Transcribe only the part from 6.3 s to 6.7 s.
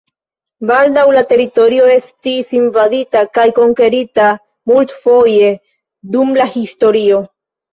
la